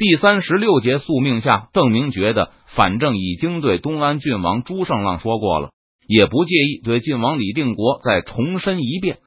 [0.00, 5.72] 第三十六节宿命下，邓明觉得反正已经对东安郡王朱胜浪说过了，
[6.06, 9.18] 也不介意对晋王李定国再重申一遍。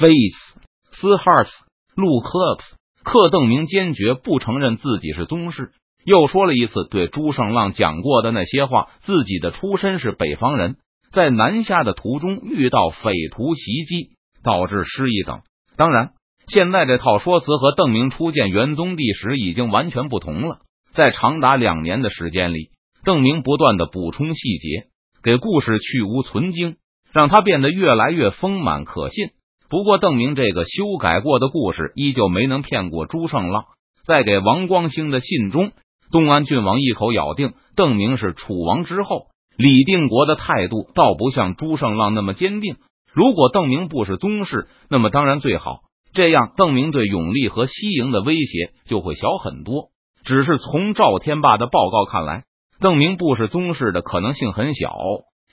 [0.00, 0.58] Face
[0.90, 1.52] s hearts
[1.94, 2.64] look ups，
[3.04, 5.70] 克邓明坚决不承认自己是宗室，
[6.04, 10.74] 又说了一次对朱胜浪讲过的那些话：自己的出身是北方人，
[11.12, 14.10] 在南下的途中遇到匪徒袭击，
[14.42, 15.42] 导致失忆等。
[15.76, 16.15] 当然。
[16.46, 20.58] 现在这套说辞和邓明初见元宗帝时已经完全不同了。
[20.92, 22.70] 在长达两年的时间里，
[23.04, 24.86] 邓明不断的补充细节，
[25.22, 26.76] 给故事去芜存精，
[27.12, 29.30] 让他变得越来越丰满可信。
[29.68, 33.64] 不过，邓明这个修改过的故事依旧没能骗过朱胜浪。
[34.06, 35.72] 在给王光兴的信中，
[36.12, 42.76] 东安郡王一口咬定邓明是楚王之后，李定国的态度倒不像朱胜浪那么坚定。
[43.12, 45.80] 如果邓明不是宗室，那么当然最好。
[46.16, 49.90] 这样，邓明对永历和西营的威胁就会小很多。
[50.24, 52.44] 只是从赵天霸的报告看来，
[52.80, 54.96] 邓明不是宗室的可能性很小。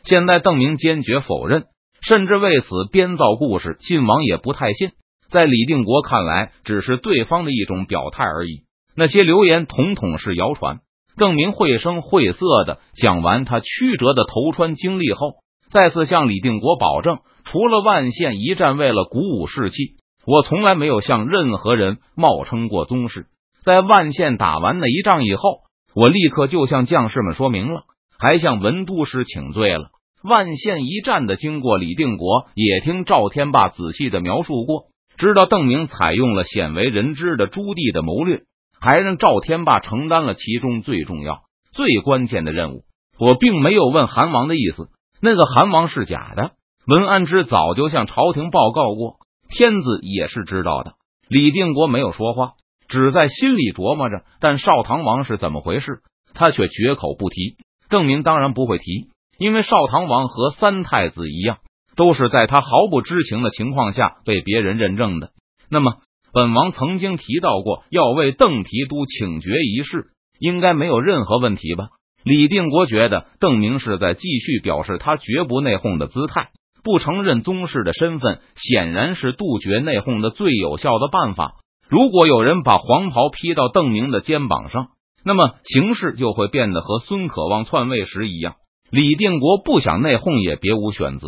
[0.05, 1.65] 现在，邓明坚决否认，
[2.01, 3.75] 甚至为此编造故事。
[3.81, 4.91] 晋王也不太信。
[5.29, 8.61] 在李定国看来，只是对方的一种表态而已。
[8.95, 10.77] 那些流言统统是谣传。
[11.17, 15.33] 邓明绘声绘色的讲完他曲折的投川经历后，
[15.69, 19.97] 再次向李定国保证，除了万县一战为了鼓舞士气。
[20.25, 23.27] 我从来没有向任何人冒称过宗室。
[23.63, 25.59] 在万县打完那一仗以后，
[25.95, 27.83] 我立刻就向将士们说明了，
[28.17, 29.89] 还向文都师请罪了。
[30.23, 34.85] 万县一战的经过，李定国也听赵天霸仔细的描述过，
[35.17, 38.43] 知道邓明采用了鲜为人知的朱棣的谋略，
[38.79, 41.41] 还让赵天霸承担了其中最重要、
[41.73, 42.83] 最关键的任务。
[43.19, 44.87] 我并没有问韩王的意思，
[45.21, 46.51] 那个韩王是假的。
[46.87, 49.17] 文安之早就向朝廷报告过。
[49.49, 50.93] 天子也是知道的，
[51.27, 52.53] 李定国没有说话，
[52.87, 54.23] 只在心里琢磨着。
[54.39, 55.99] 但少唐王是怎么回事，
[56.33, 57.57] 他却绝口不提。
[57.89, 61.57] 邓明当然不会提，因为少唐王和三太子一样，
[61.95, 65.29] 都是在他毫不知情的情况下被别人认证的。
[65.69, 65.97] 那么，
[66.33, 70.07] 本王曾经提到过要为邓提督请爵一事，
[70.39, 71.89] 应该没有任何问题吧？
[72.23, 76.49] 李定国觉得邓明是在继续表示他绝不内讧的姿态。
[76.83, 81.53] 不承认宗室的身份，显然是杜绝内讧的最有效的办法。
[81.87, 84.87] 如果有人把黄袍披到邓明的肩膀上，
[85.23, 88.55] 那么形势就会变得和孙可望篡位时一样。
[88.91, 91.27] 李定国不想内讧，也别无选择。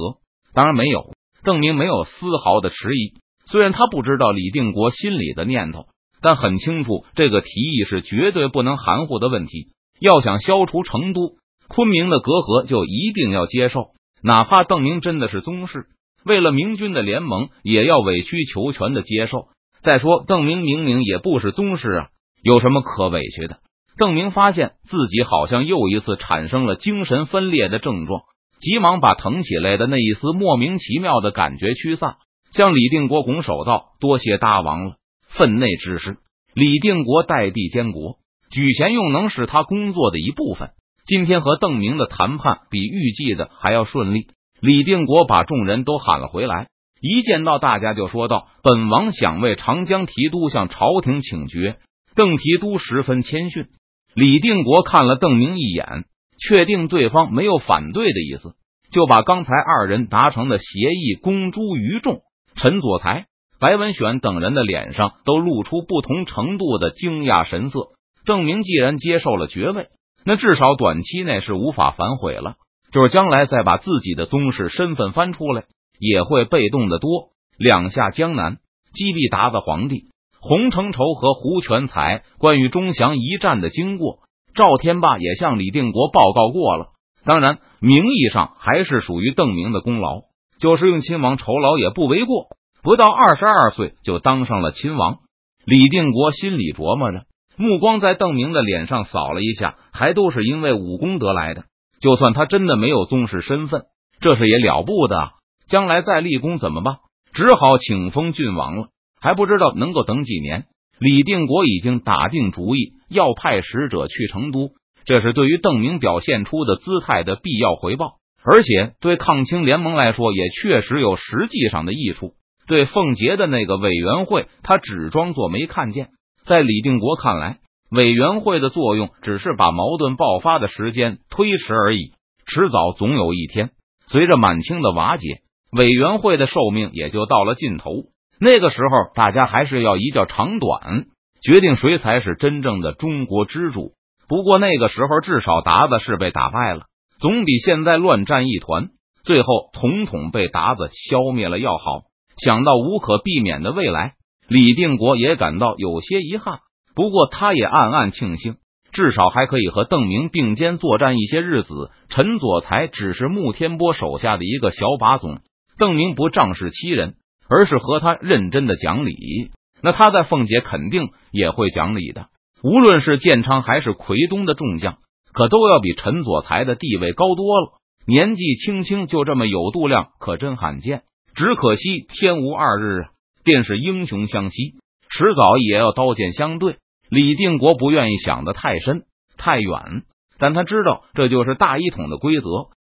[0.54, 3.14] 当然没有，邓明没有丝毫的迟疑。
[3.48, 5.86] 虽然他不知道李定国心里的念头，
[6.22, 9.68] 但很清楚这个提议是绝对不能含糊的问题。
[10.00, 11.36] 要想消除成都、
[11.70, 13.92] 昆明的隔阂，就一定要接受。
[14.22, 15.86] 哪怕邓明真的是宗室，
[16.26, 19.48] 为了明军的联盟，也要委曲求全的接受。
[19.82, 22.08] 再说，邓明明明也不是宗室啊，
[22.42, 23.60] 有什么可委屈的？
[23.98, 28.24] 邓明发现自己好像又一次产生了精神分裂的症状，
[28.60, 32.16] 急忙把疼起来的那一丝莫名其妙的感觉驱散，
[32.52, 34.96] 向李定国拱手道：“多谢大王了，
[35.28, 36.18] 分内之事，
[36.54, 38.18] 李定国代地监国，
[38.50, 40.72] 举贤用能是他工作的一部分。”
[41.06, 44.28] 今天和邓明的谈判比预计的还要顺利。
[44.60, 46.68] 李定国把众人都喊了回来，
[47.00, 51.78] 一见到大家就说道：“本王想为长江提督向朝廷请爵。”
[52.16, 53.68] 邓提督十分谦逊。
[54.16, 56.06] 李定国看了邓明一眼，
[56.40, 58.56] 确定对方没有反对的意思，
[58.90, 62.22] 就把刚才二人达成的协议公诸于众。
[62.56, 63.26] 陈佐才、
[63.60, 67.90] 白文选等人的脸上都露出不同程度的惊讶神色。
[68.26, 69.88] 邓明既然接受了爵位。
[70.26, 72.56] 那至少短期内是无法反悔了，
[72.92, 75.66] 就是将来再把自己的宗室身份翻出来，
[76.00, 77.30] 也会被动的多。
[77.58, 78.58] 两下江南，
[78.92, 80.10] 击毙鞑子皇帝
[80.42, 84.20] 洪承畴和胡全才，关于钟祥一战的经过，
[84.54, 86.88] 赵天霸也向李定国报告过了。
[87.24, 90.22] 当然，名义上还是属于邓明的功劳，
[90.60, 92.48] 就是用亲王酬劳也不为过。
[92.82, 95.20] 不到二十二岁就当上了亲王，
[95.66, 97.26] 李定国心里琢磨着。
[97.58, 101.64] 目光在邓明的脸上扫了一下，还都是因为武功得来的。
[102.00, 103.84] 就算他真的没有宗室身份，
[104.20, 105.32] 这是也了不得。
[105.68, 106.98] 将来再立功怎么办？
[107.34, 108.88] 只好请封郡王了。
[109.20, 110.66] 还不知道能够等几年。
[111.00, 114.70] 李定国已经打定主意要派使者去成都，
[115.06, 118.14] 这是对于邓明表现出的姿态的必要回报，
[118.44, 122.34] 而且对抗清联盟来说也确实有实际上的益处。
[122.68, 126.10] 对凤杰的那个委员会，他只装作没看见。
[126.46, 127.58] 在李定国看来，
[127.90, 132.12] 委员会的作用只是把矛盾爆发的时间推迟而已，
[132.46, 133.72] 迟早总有一天，
[134.06, 135.40] 随着满清的瓦解，
[135.72, 137.92] 委员会的寿命也就到了尽头。
[138.40, 141.06] 那个时候，大家还是要一较长短，
[141.42, 143.94] 决定谁才是真正的中国之主。
[144.28, 146.82] 不过那个时候，至少达子是被打败了，
[147.18, 148.90] 总比现在乱战一团，
[149.24, 152.02] 最后统统被达子消灭了要好。
[152.38, 154.14] 想到无可避免的未来，
[154.48, 156.60] 李定国也感到有些遗憾。
[156.96, 158.56] 不过他也暗暗庆幸，
[158.92, 161.92] 至少还可以和邓明并肩作战一些日子。
[162.10, 165.40] 陈佐才只是穆天波手下的一个小把总，
[165.78, 167.16] 邓明不仗势欺人，
[167.50, 169.52] 而是和他认真的讲理。
[169.82, 172.28] 那他在凤姐肯定也会讲理的。
[172.64, 174.98] 无论是建昌还是奎东的众将，
[175.34, 177.74] 可都要比陈佐才的地位高多了。
[178.08, 181.04] 年纪轻轻就这么有度量，可真罕见。
[181.36, 183.10] 只可惜天无二日啊！
[183.46, 184.74] 便是英雄相惜，
[185.10, 186.76] 迟早也要刀剑相对。
[187.10, 189.04] 李定国不愿意想的太深
[189.38, 190.04] 太远，
[190.40, 192.48] 但他知道这就是大一统的规则，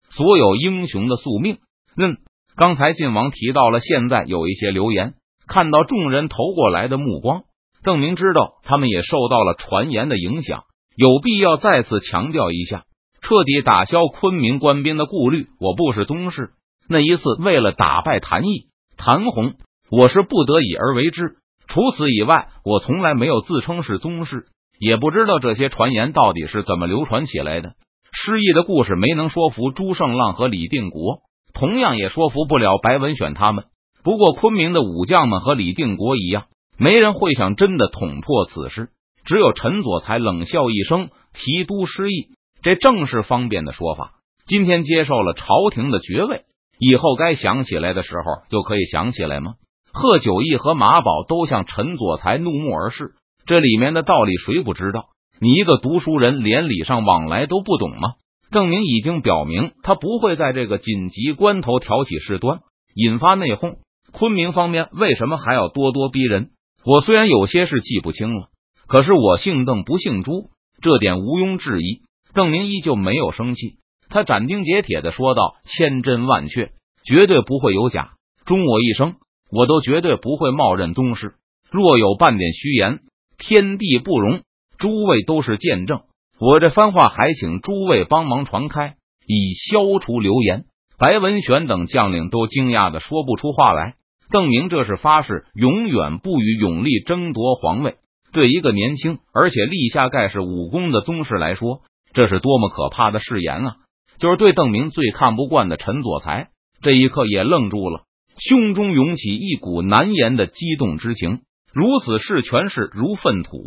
[0.09, 1.57] 所有英雄的宿命。
[1.97, 2.17] 嗯，
[2.55, 5.15] 刚才晋王提到了，现在有一些流言，
[5.47, 7.43] 看到众人投过来的目光。
[7.83, 10.63] 邓明知道他们也受到了传言的影响，
[10.95, 12.85] 有必要再次强调一下，
[13.21, 15.47] 彻底打消昆明官兵的顾虑。
[15.59, 16.51] 我不是宗室，
[16.87, 19.55] 那一次为了打败谭毅、谭红，
[19.89, 21.35] 我是不得已而为之。
[21.67, 24.45] 除此以外，我从来没有自称是宗室，
[24.79, 27.73] 也不知道这些传言到底是怎么流传起来的。
[28.11, 31.21] 失忆的故事没能说服朱胜浪和李定国，
[31.53, 33.65] 同样也说服不了白文选他们。
[34.03, 36.45] 不过，昆明的武将们和李定国一样。
[36.77, 38.89] 没人会想真的捅破此事，
[39.25, 42.29] 只有陈佐才冷笑一声，提督失意，
[42.61, 44.11] 这正是方便的说法。
[44.45, 46.43] 今天接受了朝廷的爵位，
[46.77, 49.53] 以后该想起来的时候就可以想起来吗？
[49.95, 53.13] 贺九义和马宝都向陈佐才怒目而视，
[53.45, 55.05] 这里面的道理谁不知道？
[55.39, 58.15] 你一个读书人，连礼尚往来都不懂吗？
[58.51, 62.59] 邓明已经表明，他不会在这个紧急关头挑起事端，
[62.93, 63.77] 引发内讧。
[64.11, 66.49] 昆明方面为什么还要咄咄逼人？
[66.83, 68.47] 我虽然有些事记不清了，
[68.87, 70.49] 可是我姓邓不姓朱，
[70.81, 72.01] 这点毋庸置疑。
[72.33, 73.77] 邓明依旧没有生气，
[74.09, 76.71] 他斩钉截铁的说道：“千真万确，
[77.05, 78.11] 绝对不会有假。
[78.45, 79.15] 忠我一生，
[79.55, 81.35] 我都绝对不会冒认宗室。
[81.71, 82.99] 若有半点虚言，
[83.37, 84.41] 天地不容。
[84.77, 86.01] 诸位都是见证，
[86.37, 90.65] 我这番话还请诸位帮忙传开，以消除流言。”
[90.99, 93.95] 白文选等将领都惊讶的说不出话来。
[94.31, 97.95] 邓明这是发誓，永远不与永历争夺皇位。
[98.33, 101.81] 对一个年轻而且立下盖世武功的宗室来说，
[102.11, 103.75] 这是多么可怕的誓言啊！
[104.19, 106.49] 就是对邓明最看不惯的陈佐才，
[106.81, 108.03] 这一刻也愣住了，
[108.37, 111.41] 胸中涌起一股难言的激动之情。
[111.73, 113.57] 如此事权势如粪土，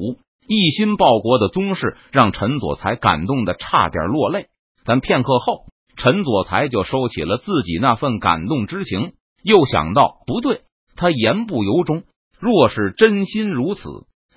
[0.46, 4.46] 一心报国的宗室让陈佐才感动的差点落泪。
[4.84, 5.64] 但片刻后，
[5.96, 9.12] 陈佐才就收起了自己那份感动之情。
[9.42, 10.62] 又想到不对，
[10.96, 12.02] 他言不由衷。
[12.40, 13.88] 若是真心如此，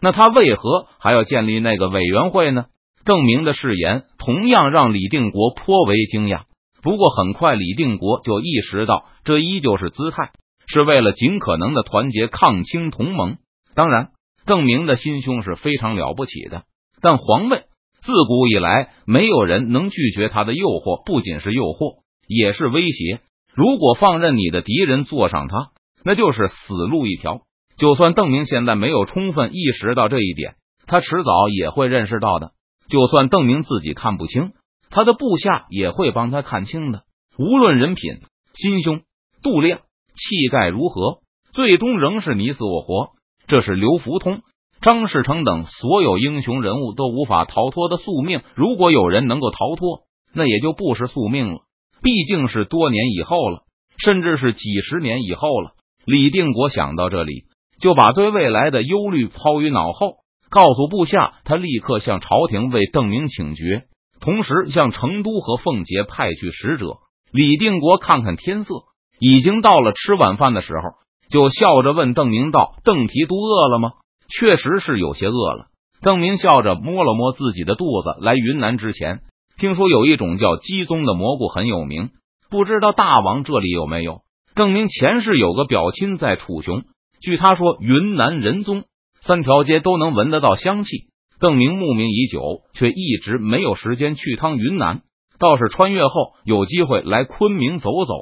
[0.01, 2.65] 那他为何还要建立那个委员会呢？
[3.03, 6.43] 郑明的誓言同样让李定国颇为惊讶。
[6.81, 10.31] 不过很快，李定国就意识到，这依旧是姿态，
[10.67, 13.37] 是为了尽可能的团结抗清同盟。
[13.75, 14.09] 当然，
[14.45, 16.63] 邓明的心胸是非常了不起的。
[17.01, 17.63] 但皇位
[18.01, 23.21] 自古以来，没有人能拒绝他的诱惑，不仅是诱惑，也是威胁。
[23.53, 25.69] 如果放任你的敌人坐上他，
[26.03, 27.41] 那就是死路一条。
[27.77, 30.55] 就算邓明现在没有充分意识到这一点，
[30.87, 32.51] 他迟早也会认识到的。
[32.89, 34.51] 就算邓明自己看不清，
[34.91, 37.03] 他的部下也会帮他看清的。
[37.39, 38.19] 无论人品、
[38.53, 39.01] 心胸、
[39.41, 41.21] 度量、气概如何，
[41.53, 43.09] 最终仍是你死我活。
[43.47, 44.41] 这是刘福通、
[44.81, 48.41] 张士诚等所有英雄人物都无法逃脱的宿命。
[48.55, 50.01] 如果有人能够逃脱，
[50.33, 51.61] 那也就不是宿命了。
[52.01, 53.63] 毕竟是多年以后了，
[53.97, 55.71] 甚至是几十年以后了。
[56.05, 57.43] 李定国想到这里，
[57.79, 60.15] 就把对未来的忧虑抛于脑后，
[60.49, 63.83] 告诉部下，他立刻向朝廷为邓明请决，
[64.21, 66.99] 同时向成都和奉节派去使者。
[67.31, 68.75] 李定国看看天色，
[69.19, 70.81] 已经到了吃晚饭的时候，
[71.29, 73.91] 就笑着问邓明道：“邓提督饿了吗？”
[74.29, 75.65] 确实是有些饿了。
[76.01, 79.19] 邓明笑着摸了摸自己的肚子，来云南之前。
[79.57, 82.09] 听说有一种叫鸡枞的蘑菇很有名，
[82.49, 84.21] 不知道大王这里有没有？
[84.55, 86.83] 邓明前世有个表亲在楚雄，
[87.21, 88.83] 据他说云南仁宗
[89.21, 91.10] 三条街都能闻得到香气。
[91.41, 95.01] 邓明慕名已久，却一直没有时间去趟云南。
[95.39, 98.13] 倒是穿越后有机会来昆明走走。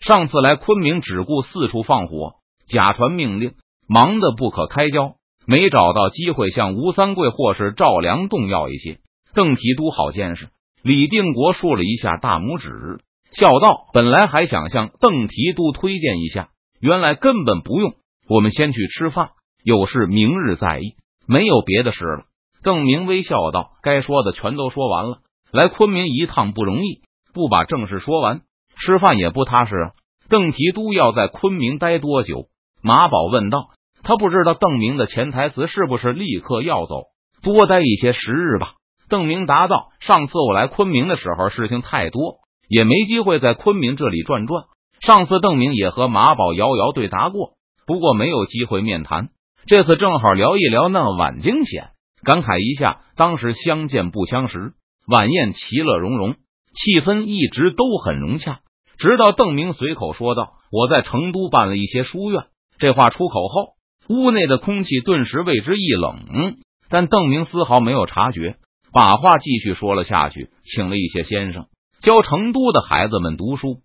[0.00, 2.32] 上次来昆明只顾四处放火，
[2.66, 3.52] 假传命令，
[3.88, 5.14] 忙得不可开交，
[5.46, 8.98] 没找到机会向吴三桂或是赵良栋要一些。
[9.34, 10.48] 邓提督好见识。
[10.82, 12.98] 李定国竖了一下大拇指，
[13.30, 16.48] 笑道：“本来还想向邓提督推荐一下，
[16.80, 17.94] 原来根本不用。
[18.28, 19.30] 我们先去吃饭，
[19.62, 20.94] 有事明日再议。”
[21.30, 22.24] 没有别的事了。
[22.62, 25.18] 邓明微笑道：“该说的全都说完了。
[25.52, 28.40] 来昆明一趟不容易，不把正事说完，
[28.76, 29.90] 吃饭也不踏实啊。”
[30.28, 32.48] 邓提督要在昆明待多久？
[32.82, 33.70] 马宝问道。
[34.00, 37.06] 他不知道邓明的潜台词是不是立刻要走，
[37.42, 38.74] 多待一些时日吧。
[39.08, 42.36] 邓明答道：“上次我来昆明的时候，事情太多，
[42.68, 44.64] 也没机会在昆明这里转转。
[45.00, 47.54] 上次邓明也和马宝遥遥对答过，
[47.86, 49.30] 不过没有机会面谈。
[49.66, 51.88] 这次正好聊一聊那晚惊险，
[52.24, 54.72] 感慨一下当时相见不相识。
[55.06, 58.60] 晚宴其乐融融，气氛一直都很融洽。
[58.98, 62.44] 直到邓明随口说道：‘我在成都办了一些书院。’
[62.78, 63.74] 这话出口后，
[64.08, 66.56] 屋内的空气顿时为之一冷。
[66.90, 68.56] 但邓明丝毫没有察觉。”
[68.90, 71.66] 把话继续说了下去，请了一些先生
[72.00, 73.82] 教成都的孩子们读书，